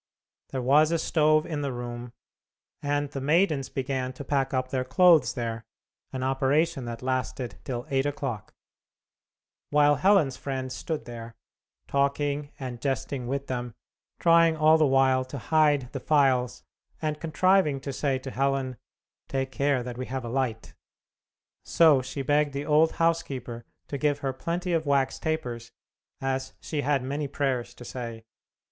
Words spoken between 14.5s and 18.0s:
all the while to hide the files, and contriving to